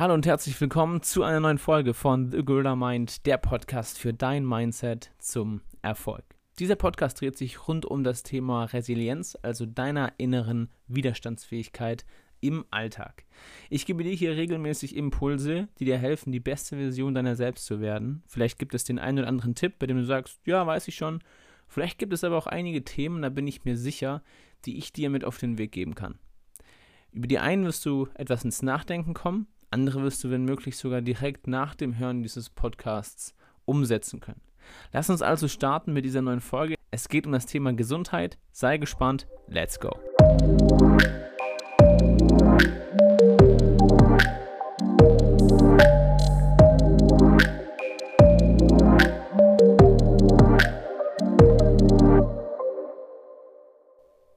[0.00, 4.14] Hallo und herzlich willkommen zu einer neuen Folge von The Gorilla Mind, der Podcast für
[4.14, 6.24] dein Mindset zum Erfolg.
[6.58, 12.06] Dieser Podcast dreht sich rund um das Thema Resilienz, also deiner inneren Widerstandsfähigkeit
[12.40, 13.26] im Alltag.
[13.68, 17.82] Ich gebe dir hier regelmäßig Impulse, die dir helfen, die beste Version deiner selbst zu
[17.82, 18.22] werden.
[18.26, 20.94] Vielleicht gibt es den einen oder anderen Tipp, bei dem du sagst, ja, weiß ich
[20.94, 21.22] schon.
[21.68, 24.22] Vielleicht gibt es aber auch einige Themen, da bin ich mir sicher,
[24.64, 26.18] die ich dir mit auf den Weg geben kann.
[27.12, 31.00] Über die einen wirst du etwas ins Nachdenken kommen, andere wirst du, wenn möglich, sogar
[31.00, 33.34] direkt nach dem Hören dieses Podcasts
[33.64, 34.40] umsetzen können.
[34.92, 36.74] Lass uns also starten mit dieser neuen Folge.
[36.90, 38.38] Es geht um das Thema Gesundheit.
[38.50, 39.26] Sei gespannt.
[39.46, 39.90] Let's go.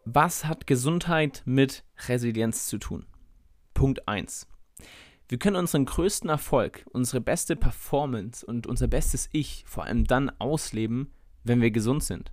[0.05, 3.07] Was hat Gesundheit mit Resilienz zu tun?
[3.73, 4.47] Punkt 1.
[5.29, 10.31] Wir können unseren größten Erfolg, unsere beste Performance und unser bestes Ich vor allem dann
[10.39, 11.11] ausleben,
[11.43, 12.31] wenn wir gesund sind.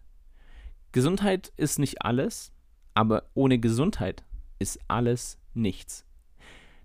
[0.92, 2.52] Gesundheit ist nicht alles,
[2.94, 4.24] aber ohne Gesundheit
[4.58, 6.04] ist alles nichts.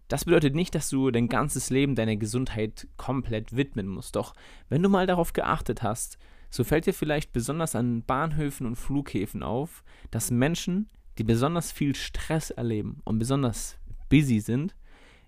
[0.07, 4.15] Das bedeutet nicht, dass du dein ganzes Leben deiner Gesundheit komplett widmen musst.
[4.15, 4.35] Doch
[4.69, 6.19] wenn du mal darauf geachtet hast,
[6.51, 11.95] so fällt dir vielleicht besonders an Bahnhöfen und Flughäfen auf, dass Menschen, die besonders viel
[11.95, 13.77] Stress erleben und besonders
[14.09, 14.75] busy sind,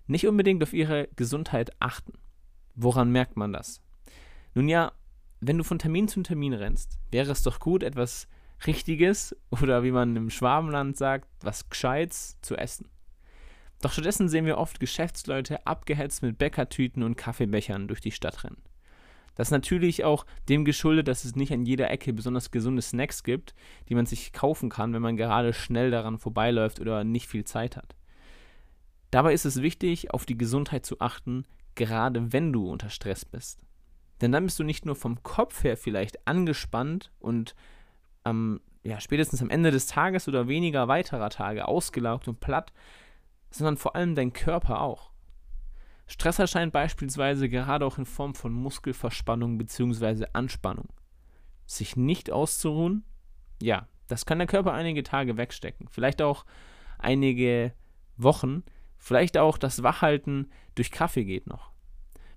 [0.08, 2.14] nicht unbedingt auf ihre Gesundheit achten.
[2.74, 3.80] Woran merkt man das?
[4.54, 4.92] Nun ja,
[5.40, 8.26] wenn du von Termin zu Termin rennst, wäre es doch gut, etwas
[8.66, 12.88] Richtiges oder wie man im Schwabenland sagt, was Gescheites zu essen.
[13.80, 18.62] Doch stattdessen sehen wir oft Geschäftsleute abgehetzt mit Bäckertüten und Kaffeebechern durch die Stadt rennen.
[19.36, 23.22] Das ist natürlich auch dem geschuldet, dass es nicht an jeder Ecke besonders gesunde Snacks
[23.22, 23.54] gibt,
[23.88, 27.76] die man sich kaufen kann, wenn man gerade schnell daran vorbeiläuft oder nicht viel Zeit
[27.76, 27.94] hat.
[29.10, 33.64] Dabei ist es wichtig, auf die Gesundheit zu achten, gerade wenn du unter Stress bist.
[34.20, 37.54] Denn dann bist du nicht nur vom Kopf her vielleicht angespannt und
[38.24, 42.72] ähm, ja, spätestens am Ende des Tages oder weniger weiterer Tage ausgelaugt und platt,
[43.50, 45.10] sondern vor allem dein Körper auch.
[46.06, 50.26] Stress erscheint beispielsweise gerade auch in Form von Muskelverspannung bzw.
[50.32, 50.88] Anspannung.
[51.66, 53.04] Sich nicht auszuruhen,
[53.62, 56.46] ja, das kann der Körper einige Tage wegstecken, vielleicht auch
[56.98, 57.74] einige
[58.16, 58.64] Wochen,
[58.98, 61.70] Vielleicht auch das Wachhalten durch Kaffee geht noch.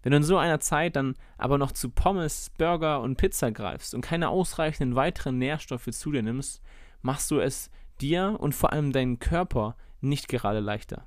[0.03, 3.93] Wenn du in so einer Zeit dann aber noch zu Pommes, Burger und Pizza greifst
[3.93, 6.61] und keine ausreichenden weiteren Nährstoffe zu dir nimmst,
[7.01, 11.05] machst du es dir und vor allem deinem Körper nicht gerade leichter.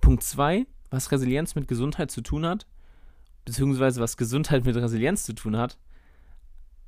[0.00, 2.66] Punkt 2, was Resilienz mit Gesundheit zu tun hat,
[3.44, 5.78] beziehungsweise was Gesundheit mit Resilienz zu tun hat.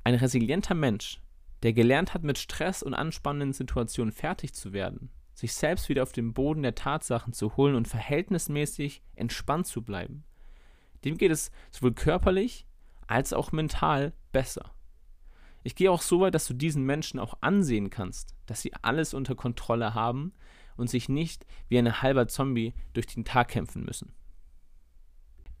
[0.03, 1.21] Ein resilienter Mensch,
[1.63, 6.11] der gelernt hat, mit Stress und anspannenden Situationen fertig zu werden, sich selbst wieder auf
[6.11, 10.23] den Boden der Tatsachen zu holen und verhältnismäßig entspannt zu bleiben.
[11.03, 12.67] Dem geht es sowohl körperlich
[13.07, 14.73] als auch mental besser.
[15.63, 19.13] Ich gehe auch so weit, dass du diesen Menschen auch ansehen kannst, dass sie alles
[19.13, 20.33] unter Kontrolle haben
[20.75, 24.13] und sich nicht wie ein halber Zombie durch den Tag kämpfen müssen.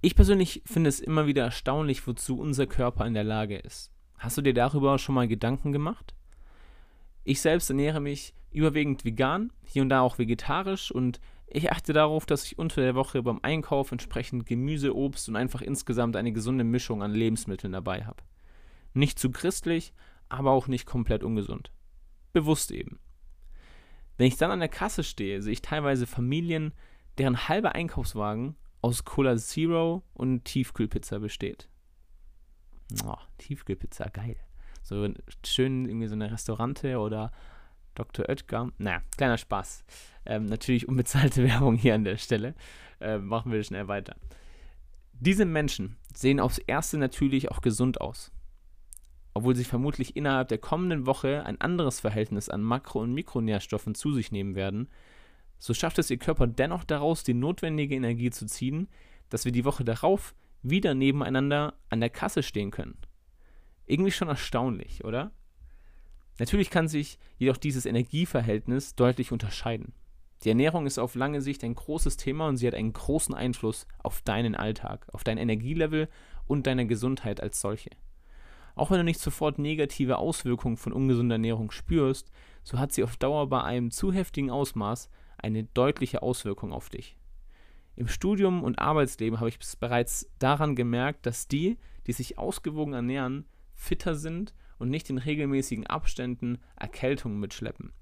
[0.01, 3.91] Ich persönlich finde es immer wieder erstaunlich, wozu unser Körper in der Lage ist.
[4.17, 6.15] Hast du dir darüber schon mal Gedanken gemacht?
[7.23, 11.19] Ich selbst ernähre mich überwiegend vegan, hier und da auch vegetarisch und
[11.53, 15.61] ich achte darauf, dass ich unter der Woche beim Einkauf entsprechend Gemüse, Obst und einfach
[15.61, 18.23] insgesamt eine gesunde Mischung an Lebensmitteln dabei habe.
[18.93, 19.93] Nicht zu christlich,
[20.29, 21.71] aber auch nicht komplett ungesund.
[22.31, 22.99] Bewusst eben.
[24.17, 26.73] Wenn ich dann an der Kasse stehe, sehe ich teilweise Familien,
[27.17, 31.67] deren halber Einkaufswagen aus Cola Zero und Tiefkühlpizza besteht.
[33.05, 34.37] Oh, Tiefkühlpizza, geil.
[34.83, 35.07] So
[35.45, 37.31] schön irgendwie so eine Restaurante oder
[37.95, 38.29] Dr.
[38.29, 38.71] Oetker.
[38.77, 39.83] Naja, kleiner Spaß.
[40.25, 42.55] Ähm, natürlich unbezahlte Werbung hier an der Stelle.
[42.99, 44.15] Äh, machen wir schnell weiter.
[45.13, 48.31] Diese Menschen sehen aufs Erste natürlich auch gesund aus.
[49.33, 54.13] Obwohl sie vermutlich innerhalb der kommenden Woche ein anderes Verhältnis an Makro- und Mikronährstoffen zu
[54.13, 54.89] sich nehmen werden,
[55.57, 58.89] so schafft es ihr Körper dennoch daraus, die notwendige Energie zu ziehen,
[59.29, 60.33] dass wir die Woche darauf
[60.63, 62.97] wieder nebeneinander an der Kasse stehen können.
[63.85, 65.31] Irgendwie schon erstaunlich, oder?
[66.39, 69.93] Natürlich kann sich jedoch dieses Energieverhältnis deutlich unterscheiden.
[70.43, 73.85] Die Ernährung ist auf lange Sicht ein großes Thema und sie hat einen großen Einfluss
[73.99, 76.09] auf deinen Alltag, auf dein Energielevel
[76.47, 77.91] und deine Gesundheit als solche.
[78.73, 82.31] Auch wenn du nicht sofort negative Auswirkungen von ungesunder Ernährung spürst,
[82.63, 87.17] so hat sie auf Dauer bei einem zu heftigen Ausmaß eine deutliche Auswirkung auf dich.
[87.95, 93.45] Im Studium und Arbeitsleben habe ich bereits daran gemerkt, dass die, die sich ausgewogen ernähren,
[93.75, 97.93] fitter sind und nicht in regelmäßigen Abständen Erkältungen mitschleppen.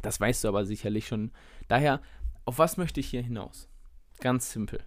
[0.00, 1.32] Das weißt du aber sicherlich schon.
[1.66, 2.00] Daher,
[2.44, 3.68] auf was möchte ich hier hinaus?
[4.20, 4.84] Ganz simpel.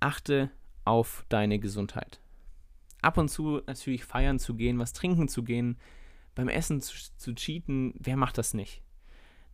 [0.00, 0.50] Achte
[0.84, 2.20] auf deine Gesundheit.
[3.02, 5.78] Ab und zu natürlich feiern zu gehen, was trinken zu gehen,
[6.34, 8.82] beim Essen zu, zu cheaten, wer macht das nicht?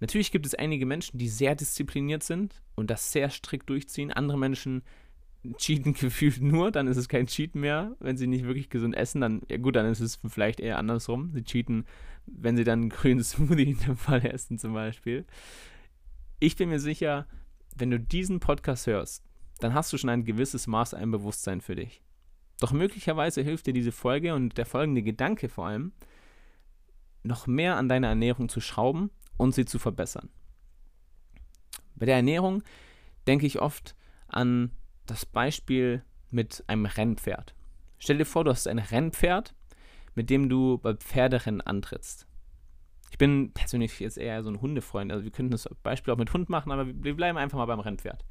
[0.00, 4.12] Natürlich gibt es einige Menschen, die sehr diszipliniert sind und das sehr strikt durchziehen.
[4.12, 4.82] Andere Menschen
[5.54, 7.96] cheaten gefühlt nur, dann ist es kein Cheat mehr.
[8.00, 11.32] Wenn sie nicht wirklich gesund essen, dann, ja gut, dann ist es vielleicht eher andersrum.
[11.32, 11.86] Sie cheaten,
[12.26, 15.24] wenn sie dann einen grünen Smoothie in dem Fall essen zum Beispiel.
[16.40, 17.26] Ich bin mir sicher,
[17.74, 19.22] wenn du diesen Podcast hörst,
[19.60, 22.02] dann hast du schon ein gewisses Maß an Bewusstsein für dich.
[22.60, 25.92] Doch möglicherweise hilft dir diese Folge und der folgende Gedanke vor allem,
[27.22, 30.30] noch mehr an deiner Ernährung zu schrauben und sie zu verbessern.
[31.96, 32.62] Bei der Ernährung
[33.26, 33.94] denke ich oft
[34.28, 34.70] an
[35.06, 37.54] das Beispiel mit einem Rennpferd.
[37.98, 39.54] Stell dir vor, du hast ein Rennpferd,
[40.14, 42.26] mit dem du bei Pferderennen antrittst.
[43.10, 46.32] Ich bin persönlich jetzt eher so ein Hundefreund, also wir könnten das Beispiel auch mit
[46.32, 48.24] Hund machen, aber wir bleiben einfach mal beim Rennpferd.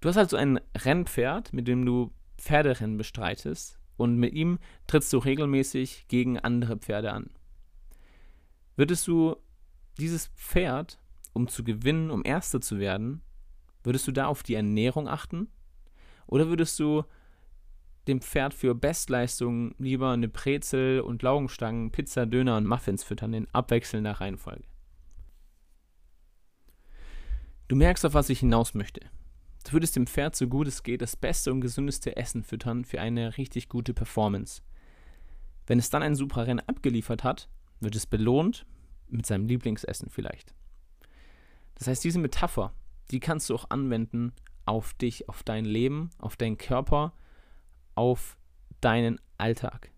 [0.00, 5.18] Du hast also ein Rennpferd, mit dem du Pferderennen bestreitest und mit ihm trittst du
[5.18, 7.30] regelmäßig gegen andere Pferde an.
[8.76, 9.36] Würdest du
[9.98, 10.98] dieses Pferd,
[11.32, 13.22] um zu gewinnen, um Erster zu werden,
[13.84, 15.48] würdest du da auf die Ernährung achten?
[16.26, 17.04] Oder würdest du
[18.08, 23.48] dem Pferd für Bestleistungen lieber eine Brezel und Laugenstangen, Pizza, Döner und Muffins füttern in
[23.52, 24.64] abwechselnder Reihenfolge?
[27.68, 29.00] Du merkst, auf was ich hinaus möchte.
[29.64, 33.00] Du würdest dem Pferd so gut es geht das beste und gesündeste Essen füttern für
[33.00, 34.60] eine richtig gute Performance.
[35.66, 37.48] Wenn es dann ein super Rennen abgeliefert hat,
[37.80, 38.66] wird es belohnt
[39.08, 40.54] mit seinem Lieblingsessen vielleicht.
[41.76, 42.74] Das heißt, diese Metapher,
[43.14, 44.32] die kannst du auch anwenden
[44.66, 47.12] auf dich, auf dein Leben, auf deinen Körper,
[47.94, 48.36] auf
[48.80, 49.92] deinen Alltag.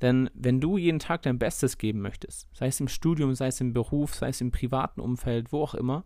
[0.00, 3.60] Denn wenn du jeden Tag dein Bestes geben möchtest, sei es im Studium, sei es
[3.60, 6.04] im Beruf, sei es im privaten Umfeld, wo auch immer,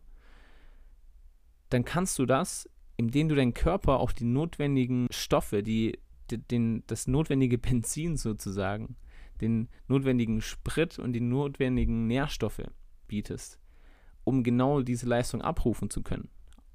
[1.70, 2.69] dann kannst du das,
[2.99, 5.99] indem du deinen Körper auf die notwendigen Stoffe, die,
[6.31, 8.96] den, das notwendige Benzin sozusagen,
[9.41, 12.69] den notwendigen Sprit und die notwendigen Nährstoffe
[13.06, 13.58] bietest,
[14.24, 16.28] um genau diese Leistung abrufen zu können,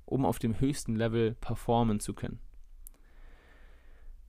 [0.05, 2.39] um auf dem höchsten Level performen zu können.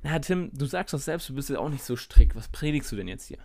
[0.03, 2.35] Na, Tim, du sagst doch selbst, du bist ja auch nicht so strikt.
[2.35, 3.39] Was predigst du denn jetzt hier?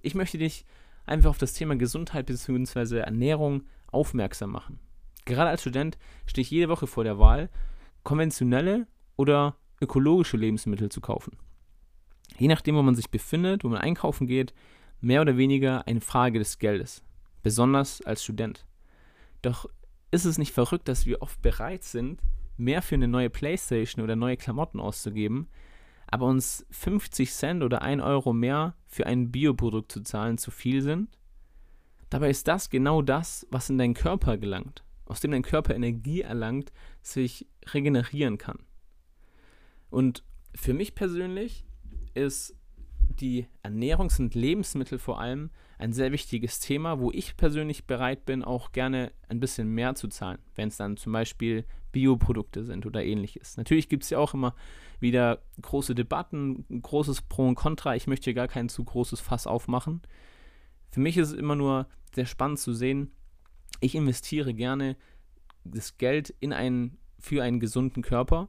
[0.00, 0.64] Ich möchte dich
[1.04, 2.98] einfach auf das Thema Gesundheit bzw.
[2.98, 4.78] Ernährung aufmerksam machen.
[5.26, 7.50] Gerade als Student stehe ich jede Woche vor der Wahl,
[8.02, 8.86] konventionelle
[9.16, 11.36] oder ökologische Lebensmittel zu kaufen
[12.38, 14.54] je nachdem, wo man sich befindet, wo man einkaufen geht,
[15.00, 17.02] mehr oder weniger eine Frage des Geldes,
[17.42, 18.66] besonders als Student.
[19.42, 19.66] Doch
[20.10, 22.22] ist es nicht verrückt, dass wir oft bereit sind,
[22.56, 25.48] mehr für eine neue Playstation oder neue Klamotten auszugeben,
[26.06, 30.82] aber uns 50 Cent oder 1 Euro mehr für ein Bioprodukt zu zahlen zu viel
[30.82, 31.18] sind?
[32.10, 36.20] Dabei ist das genau das, was in deinen Körper gelangt, aus dem dein Körper Energie
[36.20, 38.58] erlangt, sich regenerieren kann.
[39.88, 40.22] Und
[40.54, 41.64] für mich persönlich
[42.12, 42.54] ist
[43.20, 48.44] die Ernährungs- und Lebensmittel vor allem ein sehr wichtiges Thema, wo ich persönlich bereit bin,
[48.44, 53.04] auch gerne ein bisschen mehr zu zahlen, wenn es dann zum Beispiel Bioprodukte sind oder
[53.04, 53.56] ähnliches.
[53.56, 54.54] Natürlich gibt es ja auch immer
[55.00, 57.96] wieder große Debatten, großes Pro und Contra.
[57.96, 60.02] Ich möchte hier gar kein zu großes Fass aufmachen.
[60.90, 63.10] Für mich ist es immer nur sehr spannend zu sehen,
[63.80, 64.96] ich investiere gerne
[65.64, 68.48] das Geld in einen, für einen gesunden Körper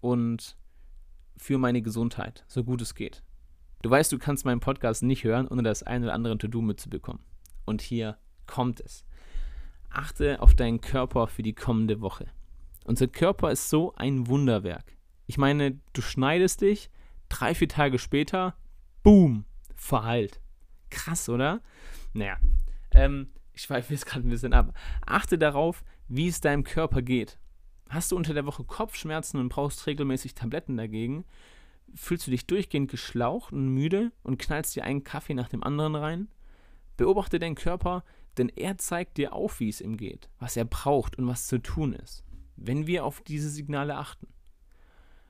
[0.00, 0.56] und
[1.36, 3.22] für meine Gesundheit, so gut es geht.
[3.82, 7.22] Du weißt, du kannst meinen Podcast nicht hören, ohne das ein oder andere To-Do mitzubekommen.
[7.64, 9.06] Und hier kommt es.
[9.88, 12.26] Achte auf deinen Körper für die kommende Woche.
[12.84, 14.96] Unser Körper ist so ein Wunderwerk.
[15.26, 16.90] Ich meine, du schneidest dich,
[17.28, 18.54] drei, vier Tage später,
[19.02, 19.44] boom,
[19.74, 20.40] verheilt.
[20.90, 21.62] Krass, oder?
[22.12, 22.36] Naja,
[22.90, 24.74] ähm, ich schweife jetzt gerade ein bisschen ab.
[25.06, 27.38] Achte darauf, wie es deinem Körper geht.
[27.88, 31.24] Hast du unter der Woche Kopfschmerzen und brauchst regelmäßig Tabletten dagegen?
[31.94, 35.94] Fühlst du dich durchgehend geschlaucht und müde und knallst dir einen Kaffee nach dem anderen
[35.94, 36.28] rein?
[36.96, 38.04] Beobachte deinen Körper,
[38.36, 41.58] denn er zeigt dir auf, wie es ihm geht, was er braucht und was zu
[41.58, 42.24] tun ist,
[42.56, 44.28] wenn wir auf diese Signale achten.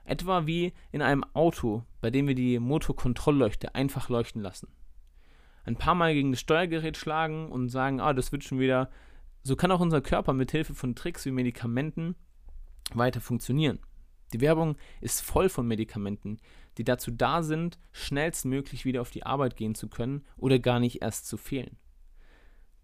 [0.05, 4.69] Etwa wie in einem Auto, bei dem wir die Motorkontrollleuchte einfach leuchten lassen.
[5.65, 8.91] Ein paar Mal gegen das Steuergerät schlagen und sagen, ah, das wird schon wieder.
[9.43, 12.17] So kann auch unser Körper mit Hilfe von Tricks wie Medikamenten
[12.93, 13.79] weiter funktionieren.
[14.33, 16.39] Die Werbung ist voll von Medikamenten,
[16.79, 21.03] die dazu da sind, schnellstmöglich wieder auf die Arbeit gehen zu können oder gar nicht
[21.03, 21.77] erst zu fehlen.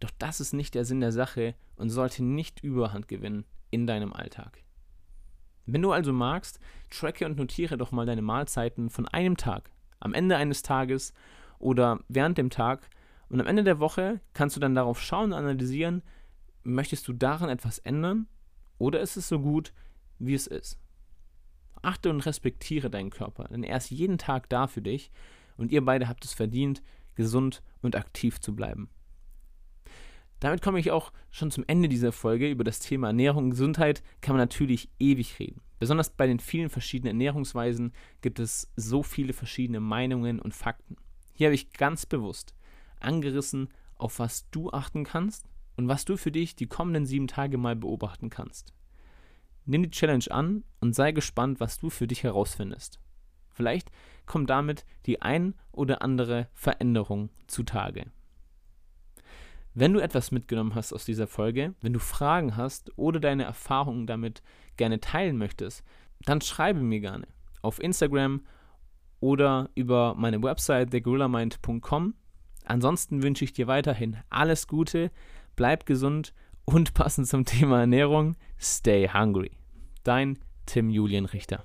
[0.00, 4.12] Doch das ist nicht der Sinn der Sache und sollte nicht Überhand gewinnen in deinem
[4.12, 4.62] Alltag.
[5.64, 6.60] Wenn du also magst,
[6.90, 11.12] tracke und notiere doch mal deine Mahlzeiten von einem Tag, am Ende eines Tages
[11.58, 12.88] oder während dem Tag
[13.28, 16.02] und am Ende der Woche kannst du dann darauf schauen und analysieren,
[16.62, 18.28] möchtest du daran etwas ändern
[18.78, 19.72] oder ist es so gut,
[20.18, 20.78] wie es ist.
[21.82, 25.10] Achte und respektiere deinen Körper, denn er ist jeden Tag da für dich
[25.56, 26.82] und ihr beide habt es verdient,
[27.14, 28.88] gesund und aktiv zu bleiben.
[30.40, 32.50] Damit komme ich auch schon zum Ende dieser Folge.
[32.50, 35.62] Über das Thema Ernährung und Gesundheit kann man natürlich ewig reden.
[35.78, 40.96] Besonders bei den vielen verschiedenen Ernährungsweisen gibt es so viele verschiedene Meinungen und Fakten.
[41.32, 42.54] Hier habe ich ganz bewusst
[43.00, 47.58] angerissen, auf was du achten kannst und was du für dich die kommenden sieben Tage
[47.58, 48.72] mal beobachten kannst.
[49.66, 53.00] Nimm die Challenge an und sei gespannt, was du für dich herausfindest.
[53.50, 53.90] Vielleicht
[54.26, 58.06] kommt damit die ein oder andere Veränderung zutage.
[59.74, 64.06] Wenn du etwas mitgenommen hast aus dieser Folge, wenn du Fragen hast oder deine Erfahrungen
[64.06, 64.42] damit
[64.76, 65.84] gerne teilen möchtest,
[66.24, 67.26] dann schreibe mir gerne
[67.60, 68.42] auf Instagram
[69.20, 72.14] oder über meine Website thegorillamind.com.
[72.64, 75.10] Ansonsten wünsche ich dir weiterhin alles Gute,
[75.56, 76.32] bleib gesund
[76.66, 79.52] und passend zum Thema Ernährung, stay hungry.
[80.04, 81.64] Dein Tim Julian Richter.